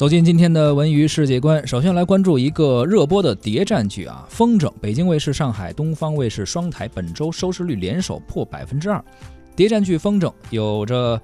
[0.00, 4.66] 走进今天的文娱世界观，首先来关注一个热播的谍战剧啊，《风筝》。
[4.80, 9.04] 北京卫视、上海东方卫视双台本周收视率联手破百分之二。
[9.54, 11.20] 谍战剧《风筝》有着。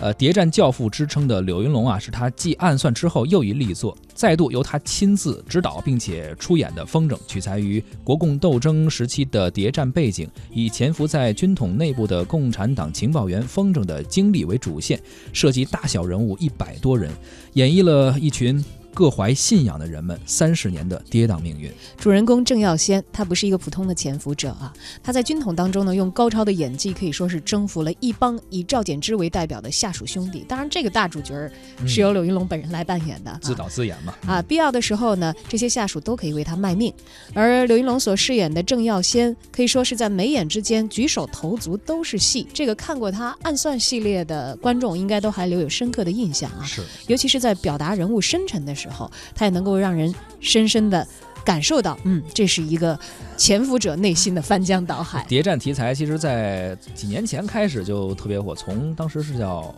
[0.00, 14.98] 呃，谍战教父之称的柳云龙啊，是他继暗算之后又一力作，再度由他亲自指导并且出演的《风筝》，取材于国共斗争时期的谍战背景，以潜伏在军统内部的共产党情报员风筝的经历为主线，
[15.34, 17.10] 涉及大小人物一百多人，
[17.52, 18.64] 演绎了一群。
[18.92, 21.70] 各怀信仰的人们三十年的跌宕命运。
[21.96, 24.72] 主人公郑耀先，他不是一个普通的潜伏者啊，
[25.02, 30.44] 他在军统当中呢，用高超的演技可以说是征服了一帮以赵简之为代表的下属兄弟。
[30.48, 31.50] 当然，这个大主角
[31.86, 34.14] 是由柳云龙本人来扮演的，自导自演嘛。
[34.26, 36.92] 啊，必要的时候呢，这些下属都可以为他卖命。
[37.34, 42.46] 而柳云龙所饰演的郑耀先，可以说是在眉眼之间举手投足都是戏。
[42.52, 46.64] 这个看过他暗算系列的观众，应该都还留有深刻的印象啊。
[46.64, 51.06] 是，尤其是在表达人物深沉的时候，他也能够让人深深的
[51.44, 52.98] 感受到，嗯，这是一个
[53.36, 55.24] 潜伏者内心的翻江倒海。
[55.28, 59.74] 谍战题材其实，在几年前开始就特别火，从当时是叫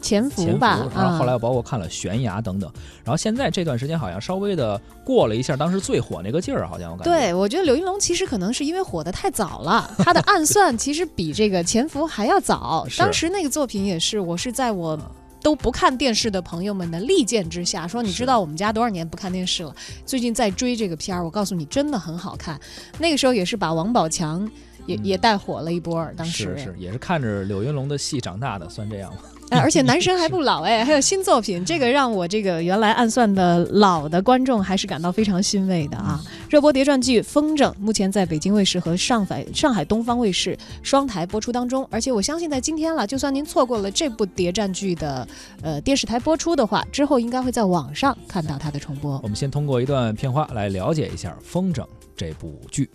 [0.00, 2.70] 潜伏吧，然后后来包括看了悬崖等等，
[3.02, 7.10] 然后现在这段时间好像稍微的过了一下当时最火那个劲儿，好像我感觉。
[7.10, 12.86] 对，我觉得刘云龙其实可能是因为火的太早了， 他的暗算其实比这个潜伏还要早。
[12.98, 14.98] 当时那个作品也是，我是在我。
[15.46, 19.72] 都不看电视的朋友们的利剑之下，说你知道我们家多少年不看电视了？
[20.04, 22.60] 最近在追这个片儿，我告诉你，真的很好看。
[22.98, 24.50] 那个时候也是把王宝强
[24.86, 29.22] 也也带火了一波，当时是是也是看着柳云龙的戏长大的，算这样吧？
[29.50, 36.20] 哎， 而且男神还不老哎，还有新作品，这个让我这个原来暗算的老的观众还是感到非常欣慰的啊！
[36.50, 45.26] 热播谍战剧《风筝》目前在北京卫视和上海上海东方卫视双台播出当中，而且我相信在今天了，就算您错过了这部谍战剧的
[45.62, 49.20] 呃电视台播出的话，之后应该会在网上看到它的重播。
[49.22, 51.82] 我们先通过一段片花来了解一下《风筝》
[52.16, 52.90] 这部剧。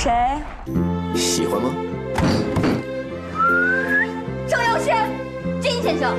[0.00, 0.10] 谁？
[1.14, 1.74] 喜欢吗？
[4.48, 4.96] 郑耀先，
[5.60, 6.16] 金先生，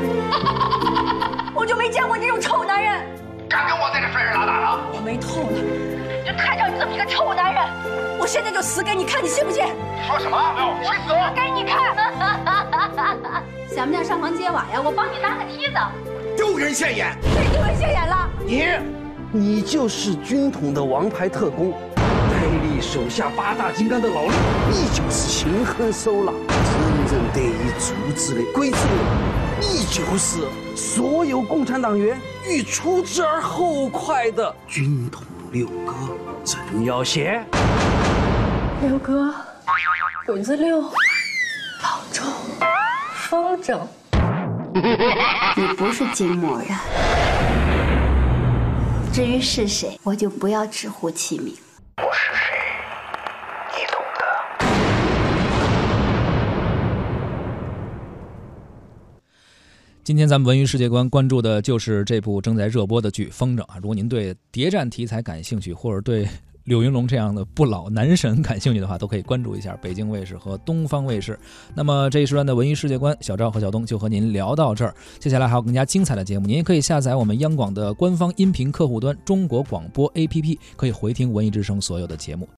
[1.56, 3.02] 我就没见过你这种臭男人，
[3.50, 4.84] 敢跟我在这摔摔打打的？
[4.94, 5.58] 我没透了，
[6.24, 7.64] 就摊上你这么一个臭男人，
[8.20, 9.66] 我现在就死给你看，你信不信？
[10.08, 10.38] 说什么？
[10.38, 11.81] 我死给你看！
[13.68, 14.80] 想不想上房揭瓦呀？
[14.80, 15.74] 我帮你搭个梯子。
[16.38, 17.18] 丢人现眼！
[17.34, 18.30] 谁丢人现眼了？
[18.46, 18.64] 你，
[19.31, 21.74] 你就是军统的王牌特工。
[22.81, 24.31] 手下八大金刚的老六，
[24.69, 30.45] 你就是心狠手辣、真正得以阻止的鬼子六，你就是
[30.75, 35.94] 所有共产党员欲除之而后快的军统六哥
[36.44, 37.45] 郑耀先。
[38.81, 39.34] 六哥，
[40.25, 42.23] 鬼子六，老周，
[43.29, 43.79] 风筝，
[45.56, 46.78] 你不是金默然。
[49.13, 51.56] 至于是谁，我就不要直呼其名。
[52.13, 52.55] 是谁，
[53.72, 54.22] 你懂的
[60.03, 63.77] 今天咱们文娱世界观关注的就是这部正在热播的剧《风筝》啊！
[63.81, 66.27] 如果您对谍战题材感兴趣，或者对
[66.66, 71.38] 柳云龙这样的不老男神感兴趣的话，都可以关注一下北京卫视和东方卫视。
[71.73, 74.94] 那么这一时段的文艺世界观，小赵和小东就和您聊到这儿。
[75.19, 82.47] 接下来还有更加精彩的节目，您也可以下载我们央广的官方音频客户端中国广播 APP，可以回听文艺之声所有的节目。